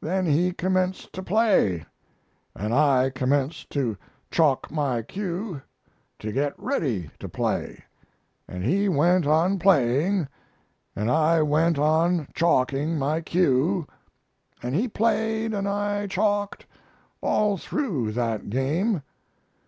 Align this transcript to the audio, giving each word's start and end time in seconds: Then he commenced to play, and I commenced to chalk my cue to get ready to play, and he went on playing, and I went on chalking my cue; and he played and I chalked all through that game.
Then 0.00 0.26
he 0.26 0.52
commenced 0.52 1.12
to 1.12 1.22
play, 1.22 1.84
and 2.52 2.74
I 2.74 3.10
commenced 3.10 3.70
to 3.70 3.96
chalk 4.28 4.72
my 4.72 5.02
cue 5.02 5.62
to 6.18 6.32
get 6.32 6.58
ready 6.58 7.12
to 7.20 7.28
play, 7.28 7.84
and 8.48 8.64
he 8.64 8.88
went 8.88 9.24
on 9.24 9.60
playing, 9.60 10.26
and 10.96 11.08
I 11.08 11.42
went 11.42 11.78
on 11.78 12.26
chalking 12.34 12.98
my 12.98 13.20
cue; 13.20 13.86
and 14.60 14.74
he 14.74 14.88
played 14.88 15.54
and 15.54 15.68
I 15.68 16.08
chalked 16.08 16.66
all 17.20 17.56
through 17.56 18.10
that 18.14 18.50
game. 18.50 19.02